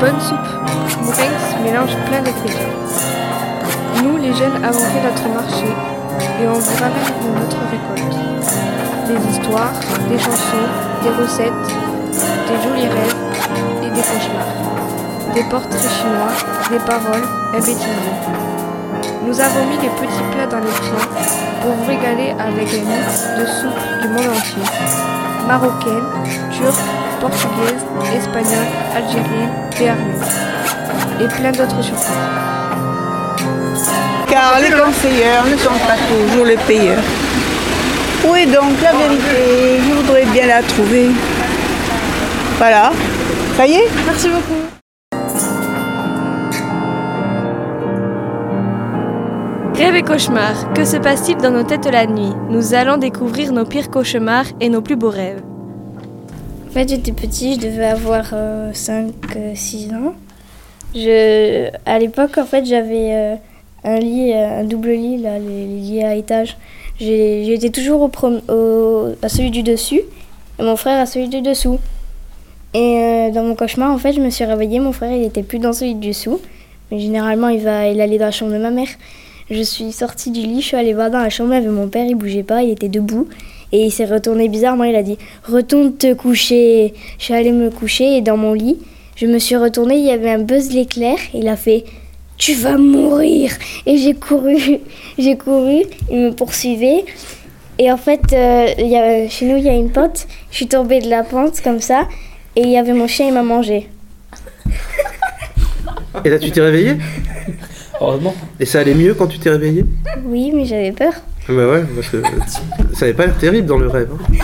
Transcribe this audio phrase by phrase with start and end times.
[0.00, 0.50] bonne soupe
[1.02, 2.74] Mourenx mélange plein d'ingrédients.
[4.02, 5.66] Nous, les jeunes, avons fait notre marché
[6.40, 8.16] et on vous ramène de notre récolte.
[9.06, 9.74] Des histoires,
[10.08, 10.68] des chansons,
[11.02, 11.68] des recettes,
[12.48, 13.14] des jolis rêves
[13.82, 15.34] et des cauchemars.
[15.34, 16.32] Des portraits chinois,
[16.70, 18.16] des paroles, un bêtisier.
[19.26, 21.08] Nous avons mis les petits plats dans les plats
[21.60, 24.62] pour vous régaler avec un mix de soupes du monde entier.
[25.46, 26.04] Marocaine,
[26.50, 27.84] turque, portugaise,
[28.16, 30.40] espagnole, algérienne, béarnaise.
[31.20, 32.16] Et plein d'autres surprises.
[34.28, 37.02] Car les conseilleurs ne sont pas toujours les payeurs.
[38.26, 39.80] Où est donc la vérité?
[39.86, 41.10] Je voudrais bien la trouver.
[42.58, 42.92] Voilà.
[43.56, 43.88] Ça y est?
[44.06, 44.62] Merci beaucoup.
[49.74, 52.34] Rêve et cauchemar, que se passe-t-il dans nos têtes la nuit?
[52.50, 55.42] Nous allons découvrir nos pires cauchemars et nos plus beaux rêves.
[56.70, 58.32] En fait, j'étais petit, je devais avoir
[58.72, 60.14] 5-6 ans.
[60.94, 63.34] Je, à l'époque, en fait, j'avais euh,
[63.82, 66.56] un lit, euh, un double lit, là, les, lits à étage.
[67.00, 68.10] J'étais toujours au
[68.52, 70.00] au- à celui du dessus
[70.60, 71.80] et mon frère à celui du dessous.
[72.74, 75.42] Et euh, dans mon cauchemar, en fait, je me suis réveillée, mon frère, il était
[75.42, 76.40] plus dans celui du dessous.
[76.92, 78.88] Mais généralement, il, va, il allait dans la chambre de ma mère.
[79.50, 82.06] Je suis sortie du lit, je suis allée voir dans la chambre avec mon père,
[82.06, 83.26] il bougeait pas, il était debout.
[83.72, 86.92] Et il s'est retourné bizarrement, il a dit Retourne te coucher.
[87.18, 88.78] Je suis allée me coucher et dans mon lit,
[89.16, 91.16] je me suis retournée, il y avait un buzz l'éclair.
[91.34, 91.84] Il a fait
[92.36, 93.52] Tu vas mourir
[93.86, 94.56] Et j'ai couru,
[95.18, 97.04] j'ai couru, il me poursuivait.
[97.78, 100.26] Et en fait, euh, il y a- chez nous, il y a une pente.
[100.50, 102.08] Je suis tombée de la pente comme ça.
[102.56, 103.88] Et il y avait mon chien, il m'a mangé.
[106.24, 106.96] Et là, tu t'es réveillé
[108.00, 108.34] Heureusement.
[108.58, 109.84] Et ça allait mieux quand tu t'es réveillé
[110.24, 111.12] Oui, mais j'avais peur.
[111.48, 112.22] Bah ouais, parce que
[113.00, 114.10] ça avait pas l'air terrible dans le rêve.
[114.12, 114.34] hein.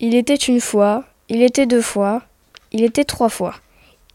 [0.00, 2.22] Il était une fois, il était deux fois,
[2.72, 3.56] il était trois fois.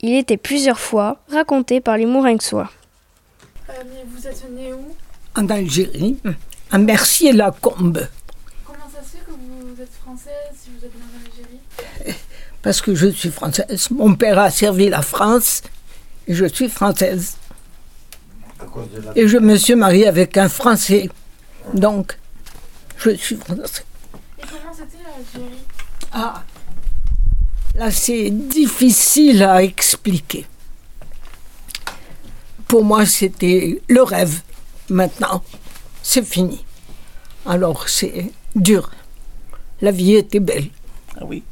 [0.02, 2.72] Il était plusieurs fois, raconté par les Mourinxois.
[3.68, 3.76] mais
[4.12, 4.96] vous êtes né où?
[5.36, 6.18] En Algérie,
[6.72, 8.08] à Mercier-la-Combe,
[8.66, 12.20] Comment ça se fait que vous êtes française si vous êtes née en Algérie?
[12.62, 13.90] Parce que je suis française.
[13.92, 15.62] Mon père a servi la France
[16.28, 17.38] et je suis française.
[19.16, 21.10] Et je me suis mariée avec un Français.
[21.74, 22.18] Donc,
[22.98, 23.84] je suis française.
[24.38, 25.60] Et comment c'était l'Algérie
[26.12, 26.44] Ah,
[27.76, 30.46] là c'est difficile à expliquer.
[32.68, 34.42] Pour moi, c'était le rêve.
[34.90, 35.44] Maintenant,
[36.04, 36.64] c'est fini.
[37.46, 38.92] Alors, c'est dur.
[39.82, 40.68] La vie était belle.
[41.16, 41.44] Ah oui.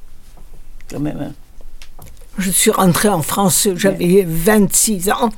[0.90, 1.20] Quand même.
[1.22, 1.34] hein.
[2.38, 5.30] Je suis rentrée en France, j'avais 26 ans.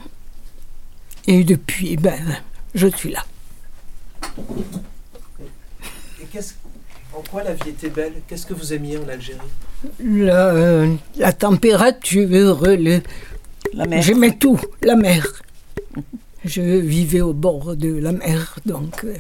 [1.28, 2.20] Et depuis, ben,
[2.76, 3.24] je suis là.
[6.22, 6.54] Et qu'est-ce-
[7.16, 8.14] en quoi la vie était belle?
[8.28, 9.40] Qu'est-ce que vous aimiez en Algérie?
[10.04, 10.54] La,
[11.18, 12.28] la température,
[12.68, 13.02] le,
[13.74, 14.02] La mer.
[14.02, 15.26] J'aimais tout, la mer.
[16.46, 19.16] Je vivais au bord de la mer, donc euh,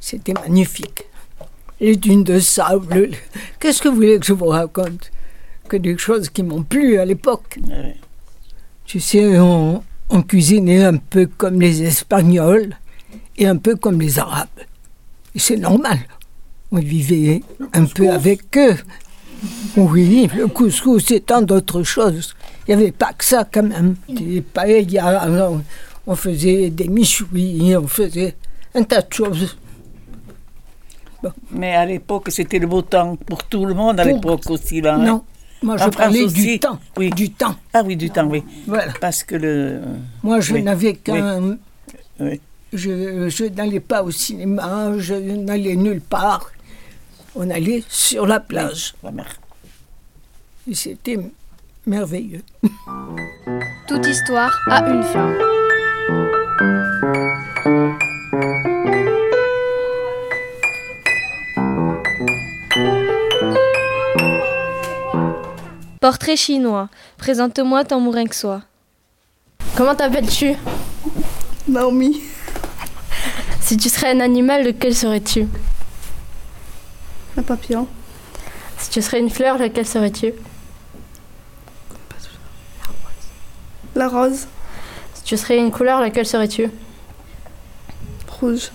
[0.00, 1.04] c'était magnifique.
[1.80, 2.94] Les dunes de sable.
[2.94, 3.10] le-
[3.60, 5.10] Qu'est-ce que vous voulez que je vous raconte?
[5.68, 7.58] Que des choses qui m'ont plu à l'époque.
[7.68, 7.96] Ouais.
[8.84, 12.76] Tu sais, on, on cuisinait un peu comme les Espagnols
[13.38, 14.48] et un peu comme les Arabes.
[15.34, 15.98] Et c'est normal.
[16.70, 17.42] On vivait
[17.72, 18.76] un peu avec eux.
[19.76, 22.34] Oui, le couscous et tant d'autres choses.
[22.66, 23.96] Il n'y avait pas que ça quand même.
[24.08, 24.42] Des
[25.02, 25.62] on,
[26.06, 28.36] on faisait des michouis, on faisait
[28.74, 29.56] un tas de choses.
[31.50, 34.80] Mais à l'époque, c'était le beau temps pour tout le monde à l'époque aussi.
[34.80, 35.04] Là, hein.
[35.04, 35.24] Non,
[35.64, 36.34] moi je En France parlais aussi.
[36.52, 36.78] du temps.
[36.96, 37.10] Oui.
[37.10, 37.56] Du temps.
[37.72, 38.44] Ah oui, du temps, oui.
[38.66, 38.92] Voilà.
[39.00, 39.80] Parce que le.
[40.22, 40.62] Moi je Oui.
[40.62, 41.56] n'avais qu'un.
[42.20, 42.40] Oui.
[42.72, 46.50] Je, je n'allais pas au cinéma, je n'allais nulle part.
[47.36, 48.94] On allait sur la plage.
[49.02, 49.26] La mer.
[50.70, 51.18] Et c'était
[51.86, 52.42] merveilleux.
[53.88, 55.32] Toute histoire a une fin.
[66.04, 66.90] Portrait chinois.
[67.16, 68.60] Présente-moi ton mourinxois.
[69.74, 70.54] Comment t'appelles-tu
[71.66, 72.20] Naomi.
[73.62, 75.48] Si tu serais un animal, lequel serais-tu
[77.38, 77.88] Un papillon.
[78.76, 80.34] Si tu serais une fleur, lequel serais-tu
[83.94, 84.46] La rose.
[85.14, 86.68] Si tu serais une couleur, laquelle serais-tu
[88.28, 88.72] Rouge.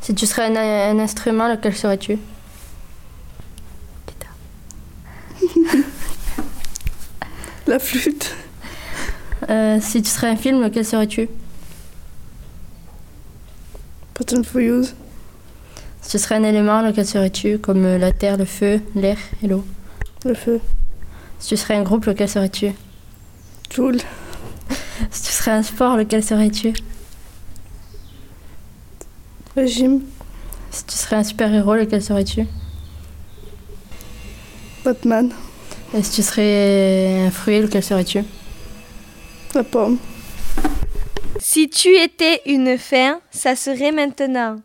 [0.00, 2.20] Si tu serais un, un instrument, lequel serais-tu
[7.82, 8.34] flûte.
[9.50, 11.28] Euh, Si tu serais un film, lequel serais-tu?
[14.14, 14.94] Pattern for use.
[16.00, 17.58] Si tu serais un élément, lequel serais-tu?
[17.58, 19.64] Comme euh, la terre, le feu, l'air et l'eau.
[20.24, 20.60] Le feu.
[21.38, 22.72] Si tu serais un groupe, lequel serais-tu?
[23.74, 23.98] Joule.
[25.10, 26.72] Si tu serais un sport, lequel serais-tu?
[29.56, 30.00] Le gym.
[30.70, 32.46] Si tu serais un super-héros, lequel serais-tu?
[34.84, 35.30] Batman.
[35.94, 38.22] Et si tu serais un fruit, lequel serais-tu?
[39.54, 39.98] La pomme.
[41.38, 44.56] Si tu étais une fin, ça serait maintenant.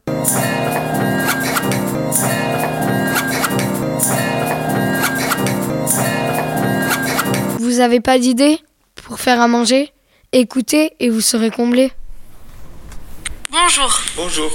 [7.60, 8.60] Vous avez pas d'idée
[8.96, 9.92] pour faire à manger?
[10.32, 11.92] Écoutez et vous serez comblés.
[13.50, 14.52] Bonjour, Bonjour,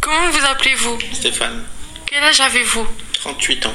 [0.00, 0.98] comment vous appelez-vous?
[1.12, 1.62] Stéphane,
[2.06, 2.86] Quel âge avez-vous?
[3.14, 3.74] 38 ans.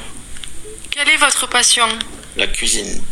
[1.04, 1.88] Quelle est votre passion
[2.36, 3.02] La cuisine.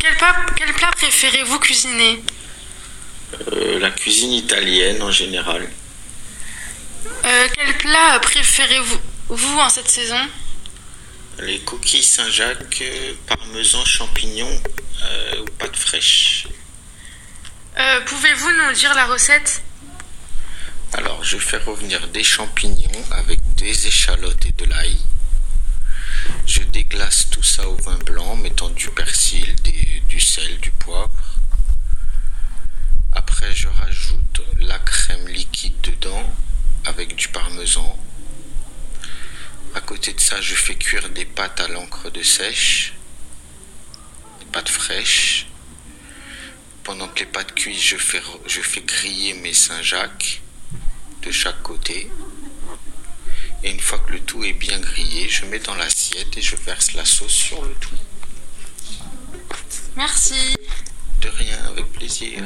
[0.00, 2.24] quel plat, quel plat préférez-vous cuisiner?
[3.52, 5.70] Euh, la cuisine italienne en général.
[7.24, 8.98] Euh, Quel plat préférez-vous
[9.28, 10.18] vous en cette saison?
[11.38, 12.82] Les coquilles Saint-Jacques,
[13.28, 14.60] parmesan, champignons
[15.04, 16.48] euh, ou pâte fraîche.
[17.78, 19.62] Euh, Pouvez-vous nous dire la recette?
[20.94, 24.96] Alors, je fais revenir des champignons avec des échalotes et de l'ail.
[26.46, 29.54] Je déglace tout ça au vin blanc, mettant du persil,
[30.08, 31.10] du sel, du poivre.
[33.12, 36.32] Après, je rajoute la crème liquide dedans
[36.84, 37.98] avec du parmesan.
[39.74, 42.94] À côté de ça, je fais cuire des pâtes à l'encre de sèche,
[44.40, 45.46] des pâtes fraîches.
[46.82, 50.42] Pendant que les pâtes cuisent, je fais, je fais griller mes Saint-Jacques
[51.22, 52.10] de chaque côté.
[53.62, 56.56] Et une fois que le tout est bien grillé, je mets dans l'assiette et je
[56.56, 57.90] verse la sauce sur le tout.
[59.96, 60.56] Merci.
[61.20, 62.42] De rien, avec plaisir.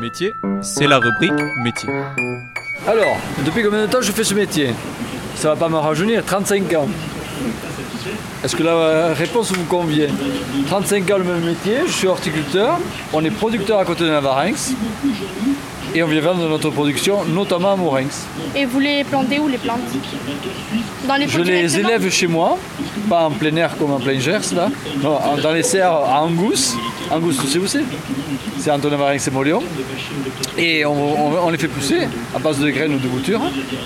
[0.00, 0.32] Métier,
[0.62, 1.32] c'est la rubrique
[1.62, 1.88] métier.
[2.88, 4.74] Alors, depuis combien de temps je fais ce métier?
[5.36, 6.88] Ça va pas me rajeunir, 35 ans.
[8.46, 10.06] Est-ce que la réponse vous convient?
[10.68, 12.78] 35 ans le même métier, je suis horticulteur,
[13.12, 14.72] on est producteur à côté de Navarinx
[15.92, 18.24] et on vient vendre notre production, notamment à Morinx.
[18.54, 19.80] Et vous les plantez où les plantes?
[21.08, 22.56] Dans les Je les élève chez moi,
[23.10, 24.68] pas en plein air comme en plein Gers là,
[25.02, 26.76] non, dans les serres à Angus.
[27.10, 27.82] Angus, tu sais où c'est?
[28.60, 29.60] C'est entre Navarinx et Molion.
[30.56, 33.40] Et on, on- on les fait pousser à base de graines ou de boutures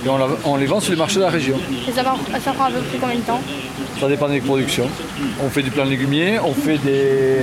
[0.05, 0.09] et
[0.45, 1.57] on, les vend sur les marchés de la région.
[1.89, 3.41] Et ça prend à peu près combien de temps?
[4.01, 4.89] Ça dépend des productions.
[5.45, 7.37] On fait du plan légumier, on fait des,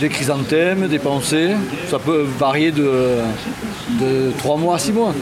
[0.00, 1.50] des chrysanthèmes, des pensées.
[1.88, 3.18] Ça peut varier de,
[4.00, 5.14] de 3 mois à 6 mois.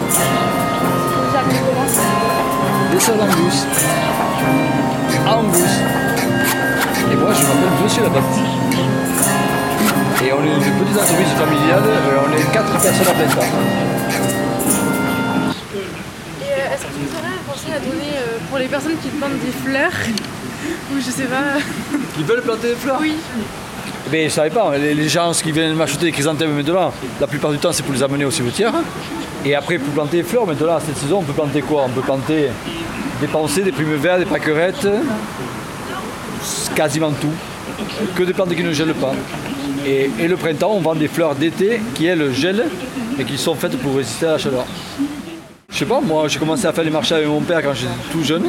[0.00, 1.84] Vous appelez comment
[2.92, 3.66] Des salades d'Angus.
[5.26, 5.74] Angus.
[7.10, 8.40] Et moi, je m'appelle Monsieur Labapti.
[10.24, 13.97] Et on est une petite entreprise familiale, euh, on est 4 personnes à plein temps.
[17.68, 19.92] Conseil à donner euh, pour les personnes qui plantent des fleurs
[20.92, 21.60] Ou je sais pas.
[22.18, 23.14] Ils veulent planter des fleurs Oui.
[24.10, 27.50] Mais je savais pas, les, les gens qui viennent m'acheter des chrysanthèmes maintenant, la plupart
[27.50, 28.72] du temps c'est pour les amener au cimetière.
[29.44, 31.84] Et après pour planter des fleurs, maintenant cette saison on peut planter quoi?
[31.86, 32.48] On peut planter
[33.20, 34.88] des pensées, des primes verts, des pâquerettes,
[36.74, 37.32] quasiment tout.
[38.16, 39.12] Que des plantes qui ne gèlent pas.
[39.86, 42.64] Et, et le printemps on vend des fleurs d'été qui elles gèlent
[43.18, 44.64] et qui sont faites pour résister à la chaleur.
[45.70, 47.92] Je sais pas, moi j'ai commencé à faire les marchés avec mon père quand j'étais
[48.10, 48.46] tout jeune.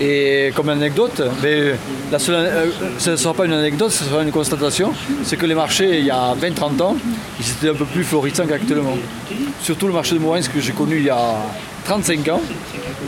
[0.00, 1.74] Et comme anecdote, mais
[2.18, 2.66] seule, euh,
[2.98, 4.92] ce ne sera pas une anecdote, ce sera une constatation,
[5.24, 6.96] c'est que les marchés il y a 20-30 ans,
[7.40, 8.96] ils étaient un peu plus florissants qu'actuellement.
[9.60, 11.34] Surtout le marché de Morin, que j'ai connu il y a
[11.84, 12.40] 35 ans,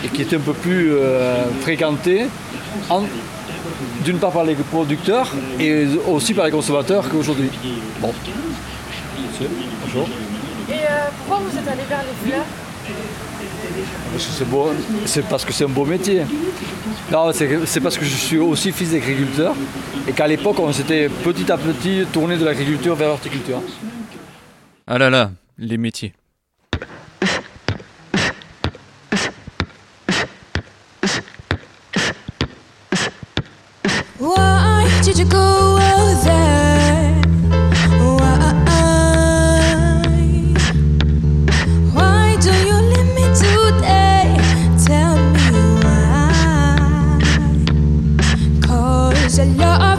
[0.04, 2.26] et qui était un peu plus euh, fréquenté,
[2.88, 3.04] en-
[4.04, 7.50] d'une part par les producteurs et aussi par les consommateurs qu'aujourd'hui.
[8.00, 8.12] Bon.
[9.86, 10.08] Bonjour.
[10.68, 10.76] Et euh,
[11.18, 12.44] pourquoi vous êtes allé vers les fleurs?
[14.18, 14.44] C'est
[15.06, 16.22] c'est parce que c'est un beau métier.
[17.10, 19.54] Non, c'est c'est parce que je suis aussi fils d'agriculteur
[20.06, 23.62] et qu'à l'époque, on s'était petit à petit tourné de l'agriculture vers l'horticulture.
[24.86, 26.12] Ah là là, les métiers.
[49.40, 49.89] a lot.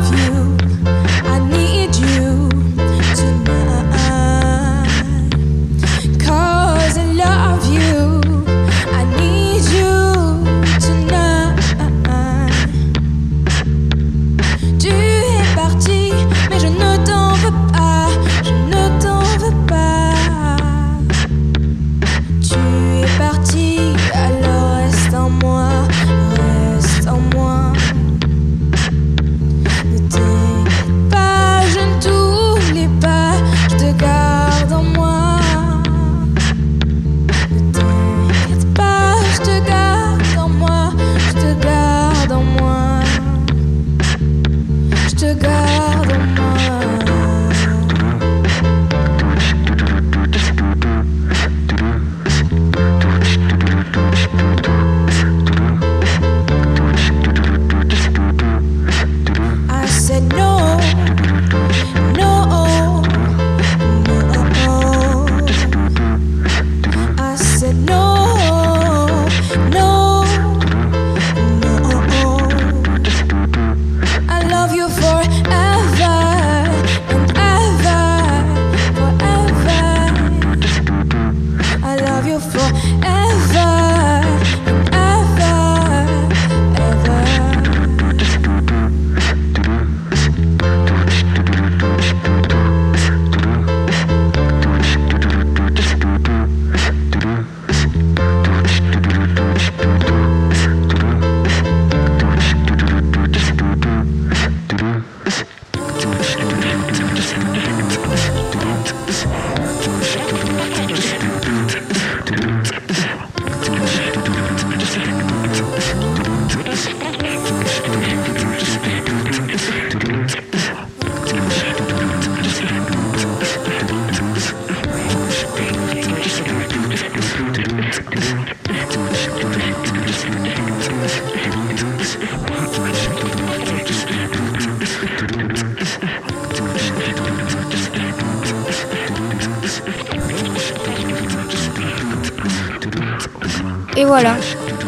[143.98, 144.38] Et voilà,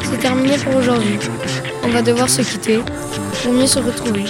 [0.04, 1.20] c'est terminé pour aujourd'hui.
[1.84, 2.80] On va devoir se quitter
[3.44, 4.24] pour mieux se retrouver.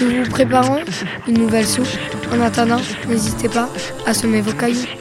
[0.00, 0.80] Nous vous préparons
[1.28, 1.86] une nouvelle soupe.
[2.32, 3.68] En attendant, n'hésitez pas
[4.06, 4.99] à semer vos cailloux.